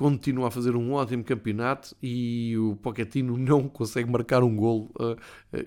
[0.00, 4.90] continua a fazer um ótimo campeonato e o Pochettino não consegue marcar um gol.
[4.98, 5.14] Uh,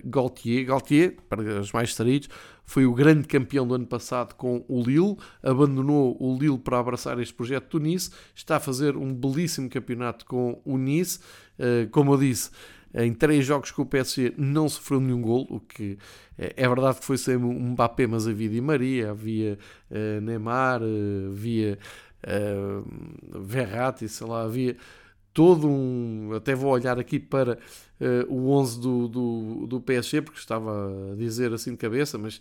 [0.04, 2.28] Gaultier, Gaultier, para os mais distraídos,
[2.64, 7.16] foi o grande campeão do ano passado com o Lille, abandonou o Lille para abraçar
[7.20, 11.20] este projeto do Nice, está a fazer um belíssimo campeonato com o Nice,
[11.60, 12.50] uh, como eu disse,
[12.92, 15.96] em três jogos com o PSG não sofreu nenhum gol, o que
[16.36, 19.58] é, verdade que foi sempre um Mbappé, mas havia Di Maria, havia
[20.22, 20.80] Neymar,
[21.28, 21.78] havia
[22.24, 24.76] uh, Verratti, sei lá, havia
[25.34, 26.32] todo um.
[26.34, 27.58] Até vou olhar aqui para
[28.00, 32.40] uh, o 11 do, do, do PSG, porque estava a dizer assim de cabeça, mas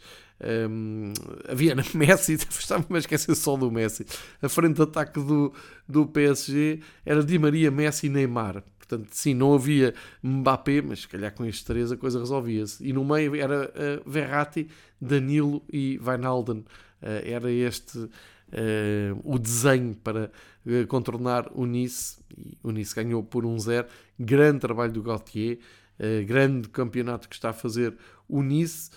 [0.70, 1.12] um,
[1.50, 4.06] havia Messi, estava-me a esquecer só do Messi.
[4.42, 5.52] A frente de ataque do,
[5.90, 8.64] do PSG era Di Maria, Messi e Neymar.
[8.78, 12.86] Portanto, sim, não havia Mbappé, mas se calhar com estes três a coisa resolvia-se.
[12.86, 14.68] E no meio era uh, Verratti,
[15.02, 16.60] Danilo e Wijnaldum.
[17.02, 18.10] Uh, era este
[18.54, 20.32] uh, o desenho para
[20.66, 22.18] uh, contornar o Nice.
[22.38, 23.86] E o Nice ganhou por 1-0.
[24.20, 25.58] grande trabalho do Gaultier,
[26.00, 27.96] uh, grande campeonato que está a fazer
[28.28, 28.92] o Nice.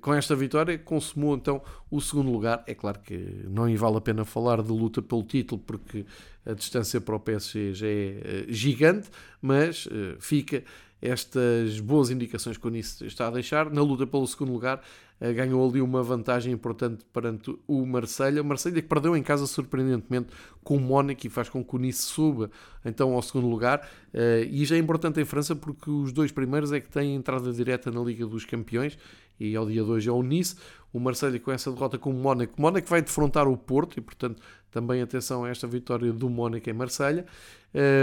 [0.00, 2.62] com esta vitória, consumou então o segundo lugar.
[2.66, 3.16] É claro que
[3.48, 6.04] não vale a pena falar de luta pelo título, porque
[6.44, 9.08] a distância para o PSG já é gigante,
[9.40, 9.88] mas
[10.20, 10.62] fica
[11.00, 13.70] estas boas indicações que o Nice está a deixar.
[13.70, 14.82] Na luta pelo segundo lugar,
[15.20, 18.42] eh, ganhou ali uma vantagem importante perante o Marselha.
[18.42, 20.28] Marselha que perdeu em casa surpreendentemente
[20.62, 22.50] com o Mónaco e faz com que o Nice suba
[22.84, 23.88] então ao segundo lugar.
[24.12, 27.52] Eh, e já é importante em França porque os dois primeiros é que têm entrada
[27.52, 28.98] direta na Liga dos Campeões
[29.38, 30.56] e ao dia 2 é o Nice.
[30.92, 32.54] O Marselha com essa derrota com o Mónaco.
[32.58, 36.68] O Mónaco vai defrontar o Porto e portanto também atenção a esta vitória do Mónaco
[36.68, 37.24] em Marselha.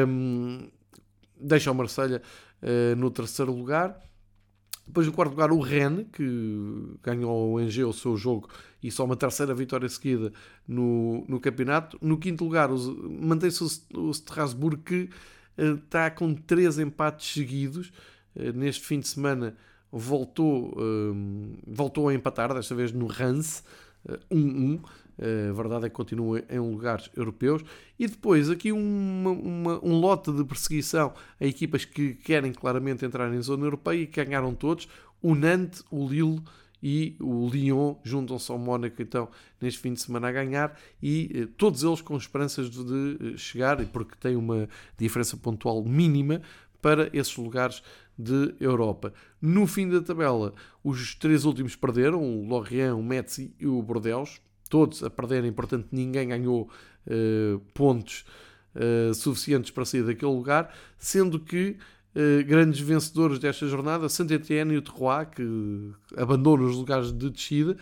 [0.08, 0.67] Um,
[1.39, 2.21] deixa o Marselha
[2.65, 3.95] uh, no terceiro lugar.
[4.88, 8.49] Depois, no quarto lugar, o Rennes, que ganhou o Angers o seu jogo
[8.84, 10.32] e só uma terceira vitória seguida
[10.67, 11.97] no, no campeonato.
[12.01, 15.10] No quinto lugar, mantém-se o, o Strasbourg, que
[15.58, 17.91] uh, está com três empates seguidos.
[18.36, 19.56] Uh, neste fim de semana
[19.91, 20.75] voltou,
[21.65, 23.63] voltou a empatar, desta vez no Reims,
[24.30, 24.82] 1-1.
[25.17, 27.63] Eh, a verdade é que continua em lugares europeus.
[27.97, 33.34] E depois, aqui uma, uma, um lote de perseguição a equipas que querem claramente entrar
[33.34, 34.88] em zona europeia e que ganharam todos.
[35.21, 36.41] O Nantes, o Lille
[36.84, 39.28] e o Lyon juntam-se ao Mónaco então
[39.60, 43.38] neste fim de semana a ganhar e eh, todos eles com esperanças de, de eh,
[43.38, 46.41] chegar, porque tem uma diferença pontual mínima
[46.82, 47.82] para esses lugares
[48.17, 49.12] de Europa.
[49.41, 54.39] No fim da tabela, os três últimos perderam, o Lorient, o Metz e o Bordeaux,
[54.76, 56.70] todos a perderem, portanto ninguém ganhou
[57.08, 58.26] uh, pontos
[58.76, 61.78] uh, suficientes para sair daquele lugar, sendo que
[62.14, 67.78] uh, grandes vencedores desta jornada, Saint-Étienne e o Terroir, que abandonam os lugares de descida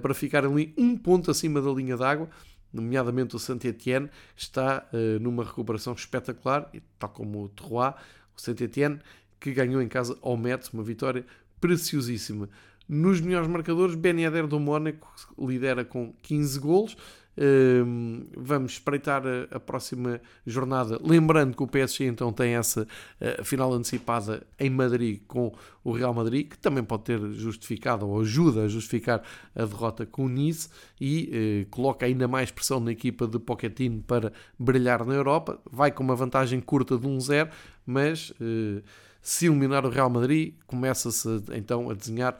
[0.00, 2.30] para ficar ali um ponto acima da linha d'água,
[2.72, 4.86] nomeadamente o Saint-Étienne, está
[5.20, 7.94] numa recuperação espetacular, tal como o Terroir,
[8.34, 8.98] o Saint-Étienne,
[9.38, 11.24] que ganhou em casa ao Metz, uma vitória
[11.60, 12.48] preciosíssima.
[12.92, 15.06] Nos melhores marcadores, Ben Yedder do Mónaco
[15.38, 16.96] lidera com 15 golos.
[17.38, 20.98] Um, vamos espreitar a, a, próxima jornada.
[21.00, 26.12] Lembrando que o PSG então tem essa uh, final antecipada em Madrid com o Real
[26.12, 29.22] Madrid, que também pode ter justificado ou ajuda a justificar
[29.54, 30.68] a derrota com o Nice
[31.00, 35.60] e uh, coloca ainda mais pressão na equipa de Pochettino para brilhar na Europa.
[35.70, 37.48] Vai com uma vantagem curta de 1-0,
[37.86, 38.82] mas uh,
[39.22, 42.38] se eliminar o Real Madrid, começa-se então a desenhar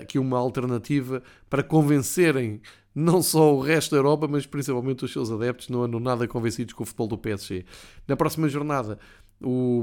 [0.00, 2.60] aqui uma alternativa para convencerem
[2.94, 6.74] não só o resto da Europa, mas principalmente os seus adeptos não andam nada convencidos
[6.74, 7.64] com o futebol do PSG.
[8.06, 8.98] Na próxima jornada,
[9.42, 9.82] o,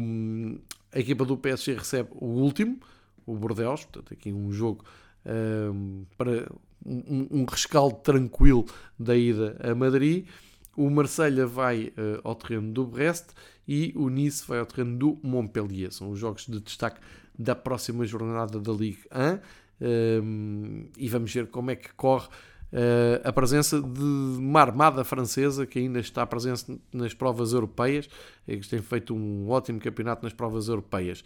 [0.92, 2.80] a equipa do PSG recebe o último,
[3.26, 4.86] o Bordeaux, portanto aqui um jogo
[5.26, 6.50] um, para
[6.86, 8.66] um, um, rescaldo tranquilo
[9.00, 10.28] da ida a Madrid.
[10.76, 13.28] O Marselha vai uh, ao terreno do Brest
[13.68, 15.92] e o Nice vai ao terreno do Montpellier.
[15.92, 17.02] São os jogos de destaque
[17.38, 19.40] da próxima jornada da Ligue 1
[19.80, 22.28] e vamos ver como é que corre
[22.72, 28.10] Uh, a presença de uma armada francesa que ainda está presente nas provas europeias
[28.46, 31.24] e que tem feito um ótimo campeonato nas provas europeias.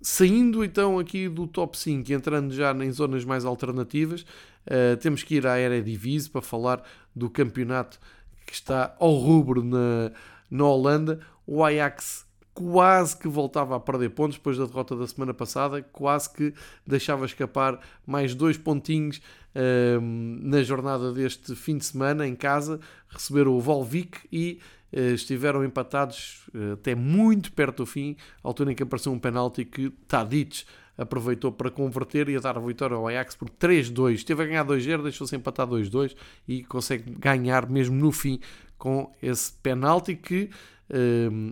[0.00, 5.24] Saindo então aqui do top 5 e entrando já em zonas mais alternativas, uh, temos
[5.24, 6.82] que ir à Eredivisie para falar
[7.14, 7.98] do campeonato
[8.46, 10.12] que está ao rubro na,
[10.48, 11.18] na Holanda.
[11.44, 12.25] O Ajax
[12.56, 16.54] quase que voltava a perder pontos depois da derrota da semana passada, quase que
[16.86, 23.52] deixava escapar mais dois pontinhos uh, na jornada deste fim de semana em casa, receberam
[23.52, 24.58] o Volvic e
[24.90, 29.18] uh, estiveram empatados uh, até muito perto do fim, à altura em que apareceu um
[29.18, 30.64] penalti que Tadic
[30.96, 34.14] aproveitou para converter e a dar a vitória ao Ajax por 3-2.
[34.14, 36.16] Esteve a ganhar 2-0, deixou-se empatar 2-2
[36.48, 38.40] e consegue ganhar mesmo no fim
[38.78, 40.48] com esse penalti que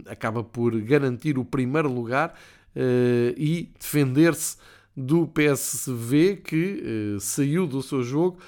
[0.06, 2.34] acaba por garantir o primeiro lugar
[2.74, 4.56] uh, e defender-se
[4.96, 8.38] do PSV que uh, saiu do seu jogo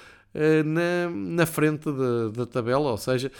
[0.65, 3.31] na, na frente da, da tabela, ou seja,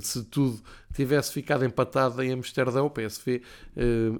[0.00, 0.58] se tudo
[0.94, 3.42] tivesse ficado empatado em Amsterdão, o PSV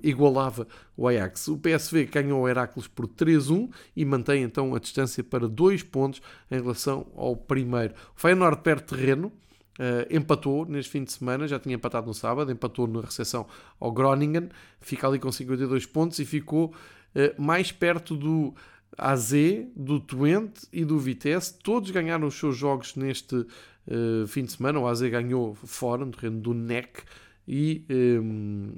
[0.03, 1.49] igualava o Ajax.
[1.49, 6.21] O PSV ganhou o Heracles por 3-1 e mantém então a distância para 2 pontos
[6.51, 7.95] em relação ao primeiro.
[8.15, 9.33] O Feyenoord perde terreno,
[9.75, 13.45] Uh, empatou neste fim de semana, já tinha empatado no sábado, empatou na recepção
[13.81, 14.49] ao Groningen,
[14.81, 18.55] fica ali com 52 pontos e ficou uh, mais perto do
[18.97, 19.33] AZ,
[19.75, 21.59] do Twente e do Vitesse.
[21.59, 24.79] Todos ganharam os seus jogos neste uh, fim de semana.
[24.79, 27.03] O AZ ganhou fora, no terreno do NEC,
[27.47, 28.75] e um,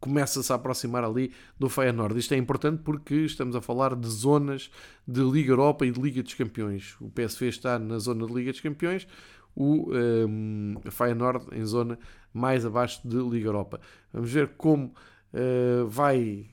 [0.00, 2.18] começa-se a aproximar ali do Feyenoord.
[2.18, 4.70] Isto é importante porque estamos a falar de zonas
[5.06, 6.96] de Liga Europa e de Liga dos Campeões.
[7.00, 9.06] O PSV está na zona de Liga dos Campeões,
[9.54, 11.98] o um, Feyenoord em zona
[12.32, 13.80] mais abaixo de Liga Europa.
[14.12, 14.94] Vamos ver como
[15.32, 16.46] uh, vai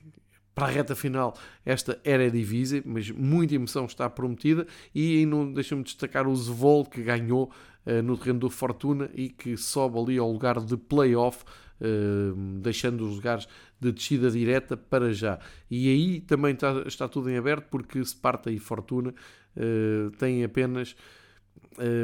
[0.54, 1.34] para a reta final
[1.64, 7.50] esta Eredivisie, mas muita emoção está prometida e não deixa-me destacar o Zwolle que ganhou
[7.86, 11.44] uh, no terreno do Fortuna e que sobe ali ao lugar de playoff,
[11.80, 13.48] uh, deixando os lugares
[13.80, 15.38] de descida direta para já.
[15.70, 19.14] E aí também está, está tudo em aberto porque Sparta e Fortuna
[19.56, 20.94] uh, têm apenas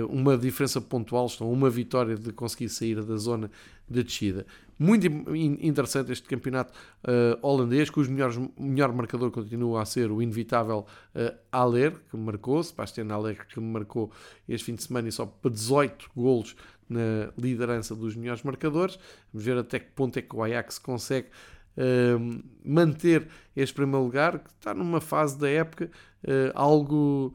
[0.09, 3.51] uma diferença pontual, estão uma vitória de conseguir sair da zona
[3.89, 4.47] de descida.
[4.79, 6.73] Muito interessante este campeonato
[7.05, 12.63] uh, holandês, cujo melhor, melhor marcador continua a ser o inevitável uh, Aller, que marcou,
[12.63, 14.13] Sebastian Aller, que marcou
[14.47, 16.55] este fim de semana e só para 18 golos
[16.89, 18.99] na liderança dos melhores marcadores.
[19.33, 21.29] Vamos ver até que ponto é que o Ajax consegue
[21.79, 25.91] uh, manter este primeiro lugar, que está numa fase da época
[26.55, 27.33] algo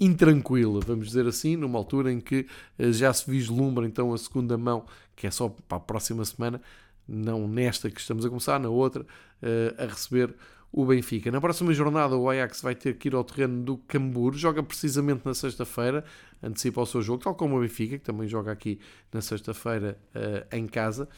[0.00, 2.46] intranquila, vamos dizer assim, numa altura em que
[2.78, 6.60] eh, já se vislumbra então a segunda mão, que é só para a próxima semana,
[7.06, 9.06] não nesta que estamos a começar, na outra,
[9.42, 10.34] eh, a receber
[10.72, 11.30] o Benfica.
[11.30, 15.22] Na próxima jornada o Ajax vai ter que ir ao terreno do Cambur, joga precisamente
[15.24, 16.04] na sexta-feira,
[16.42, 18.80] antecipa o seu jogo, tal como o Benfica, que também joga aqui
[19.12, 21.08] na sexta-feira eh, em casa.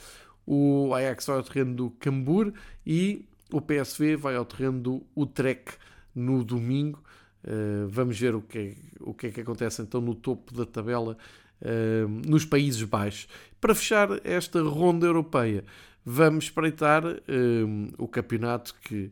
[0.47, 2.53] O Ajax vai ao terreno do Cambur
[2.85, 5.79] e o PSV vai ao terreno do Utrecht
[6.15, 7.03] no domingo.
[7.45, 10.65] Uh, vamos ver o que, é, o que é que acontece então no topo da
[10.65, 11.17] tabela
[11.61, 13.29] uh, nos Países Baixos.
[13.61, 15.65] Para fechar esta ronda europeia,
[16.05, 17.19] vamos espreitar uh,
[17.99, 19.11] o campeonato que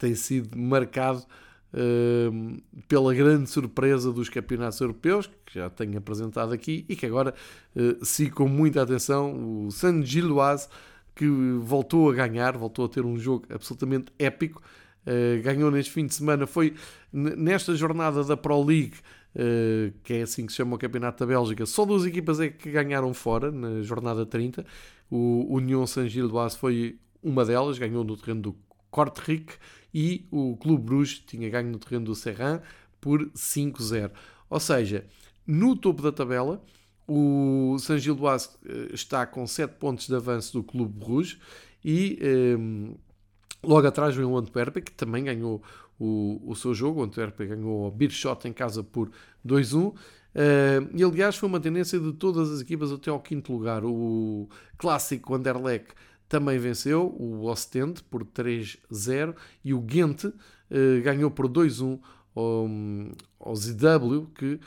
[0.00, 1.24] tem sido marcado
[2.88, 7.32] pela grande surpresa dos campeonatos europeus, que já tenho apresentado aqui e que agora
[8.02, 10.68] sigo com muita atenção, o San Gilloise,
[11.14, 11.26] que
[11.60, 14.60] voltou a ganhar, voltou a ter um jogo absolutamente épico.
[15.06, 16.46] Uh, ganhou neste fim de semana.
[16.46, 16.74] Foi
[17.12, 18.94] nesta jornada da Pro League,
[19.34, 22.48] uh, que é assim que se chama o Campeonato da Bélgica, só duas equipas é
[22.48, 24.64] que ganharam fora na jornada 30.
[25.10, 28.56] O Union Saint-Gilloise foi uma delas, ganhou no terreno do
[28.90, 29.54] Kortrijk
[29.92, 32.60] e o Clube Bruges tinha ganho no terreno do Serran
[33.00, 34.10] por 5-0.
[34.48, 35.04] Ou seja,
[35.46, 36.62] no topo da tabela,
[37.06, 41.38] o Saint-Gilloise eh, está com 7 pontos de avanço do Clube Bruges
[41.84, 42.18] e
[42.58, 42.94] um,
[43.66, 45.62] Logo atrás vem o Antwerp, que também ganhou
[45.98, 47.00] o, o seu jogo.
[47.00, 49.10] O Antwerp ganhou o Beerschot em casa por
[49.46, 49.88] 2-1.
[49.88, 49.94] Uh,
[50.34, 53.84] eh, e aliás, foi uma tendência de todas as equipas até ao quinto lugar.
[53.84, 55.94] O clássico Anderlecht
[56.28, 59.34] também venceu o Ostend por 3-0
[59.64, 60.32] e o Ghent uh,
[61.02, 62.00] ganhou por 2-1
[62.34, 62.68] ao,
[63.38, 64.58] ao ZW, que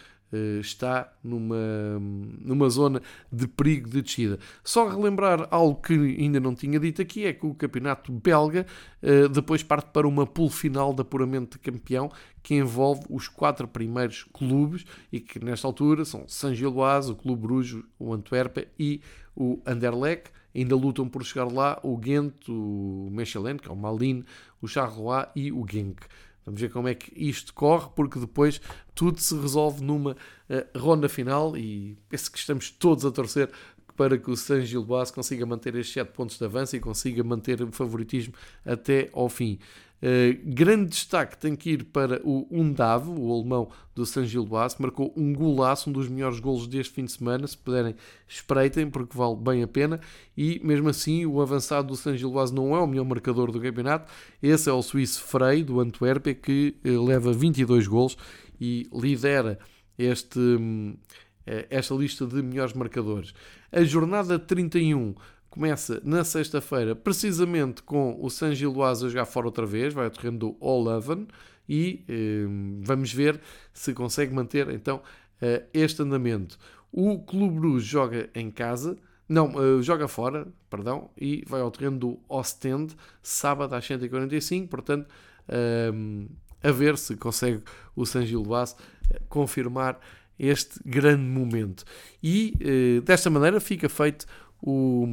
[0.60, 2.00] está numa,
[2.42, 3.02] numa zona
[3.32, 4.40] de perigo de descida.
[4.64, 8.66] Só relembrar algo que ainda não tinha dito aqui: é que o campeonato belga
[9.02, 12.12] uh, depois parte para uma pool final de apuramento de campeão
[12.44, 17.84] que envolve os quatro primeiros clubes e que nesta altura são Saint-Gilloise, o Clube Bruges,
[18.00, 19.02] o Antwerpen e
[19.36, 20.32] o Anderlecht.
[20.56, 24.26] Ainda lutam por chegar lá o Ghent, o Mechelen, que é o Malines,
[24.60, 26.02] o Charleroi e o Genk.
[26.48, 28.62] Vamos ver como é que isto corre, porque depois
[28.96, 33.52] tudo se resolve numa uh, ronda final e penso que estamos todos a torcer
[33.98, 37.62] para que o San Gilbás consiga manter estes 7 pontos de avanço e consiga manter
[37.62, 38.34] o favoritismo
[38.66, 39.60] até ao fim.
[40.02, 45.12] Uh, grande destaque tem que ir para o Undavo, o alemão do San Gilbás, marcou
[45.18, 47.96] um golaço, um dos melhores golos deste fim de semana, se puderem
[48.28, 50.00] espreitem, porque vale bem a pena,
[50.36, 54.12] e mesmo assim o avançado do San Gilbás não é o melhor marcador do campeonato,
[54.42, 58.18] esse é o suíço Frey, do Antwerp, que uh, leva 22 golos
[58.62, 59.58] e lidera
[59.98, 60.40] este...
[60.40, 60.96] Um,
[61.48, 63.34] eh, esta lista de melhores marcadores.
[63.72, 65.16] A jornada 31
[65.58, 70.12] começa na sexta-feira, precisamente com o San Giloise a jogar fora outra vez, vai ao
[70.12, 71.28] terreno do All-Leven
[71.68, 72.46] e eh,
[72.84, 73.42] vamos ver
[73.74, 75.02] se consegue manter então
[75.42, 76.60] eh, este andamento.
[76.92, 78.98] O Clube Bruges joga em casa,
[79.28, 85.08] não, uh, joga fora, perdão, e vai ao terreno do Ostend, sábado às 145, portanto,
[85.50, 86.30] uh,
[86.62, 87.64] a ver se consegue
[87.96, 88.76] o San Giloise
[89.28, 90.00] confirmar
[90.40, 91.84] este grande momento.
[92.22, 94.26] E eh, desta maneira fica feito
[94.62, 95.08] o,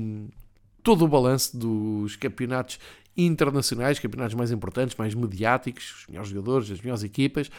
[0.83, 2.79] todo o balanço dos campeonatos
[3.17, 7.51] internacionais, campeonatos mais importantes, mais mediáticos, os melhores jogadores, as melhores equipas,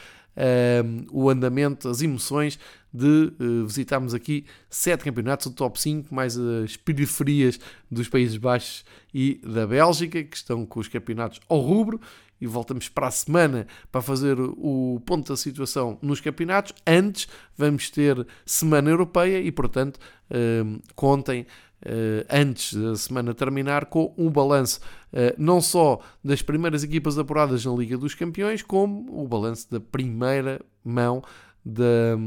[0.84, 2.60] um, o andamento, as emoções
[2.96, 7.60] de uh, visitarmos aqui sete campeonatos, o top 5, mais as periferias
[7.92, 12.00] dos Países Baixos e da Bélgica, que estão com os campeonatos ao rubro,
[12.40, 16.74] e voltamos para a semana para fazer o ponto da situação nos campeonatos.
[16.86, 17.28] Antes
[17.58, 20.00] vamos ter Semana Europeia e, portanto,
[20.32, 21.46] um, contem
[21.86, 24.80] Uh, antes da semana terminar, com um balanço
[25.14, 29.80] uh, não só das primeiras equipas apuradas na Liga dos Campeões, como o balanço da
[29.80, 31.22] primeira mão
[31.64, 32.18] da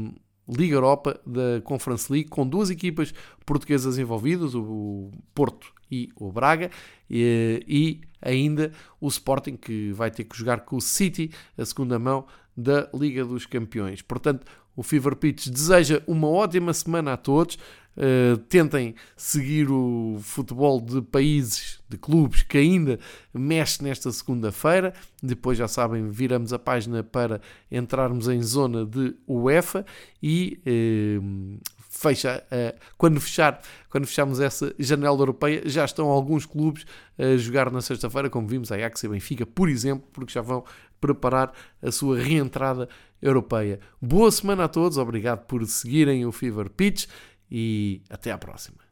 [0.49, 3.13] Liga Europa, da Conference League, com duas equipas
[3.45, 6.71] portuguesas envolvidas, o Porto e o Braga,
[7.09, 11.97] e, e ainda o Sporting, que vai ter que jogar com o City, a segunda
[11.97, 12.25] mão
[12.55, 14.01] da Liga dos Campeões.
[14.01, 14.45] Portanto,
[14.75, 17.57] o Fever Pitch deseja uma ótima semana a todos.
[17.99, 22.97] Uh, tentem seguir o futebol de países, de clubes que ainda
[23.33, 24.93] mexe nesta segunda-feira.
[25.21, 29.85] Depois, já sabem, viramos a página para entrarmos em zona de UEFA
[30.23, 36.85] e uh, fecha, uh, quando, fechar, quando fecharmos essa janela europeia, já estão alguns clubes
[37.17, 40.63] a jogar na sexta-feira, como vimos, a Ajax e Benfica, por exemplo, porque já vão
[41.01, 42.87] preparar a sua reentrada
[43.21, 43.79] europeia.
[44.01, 47.07] Boa semana a todos, obrigado por seguirem o Fever Pitch
[47.51, 48.88] e até à próxima.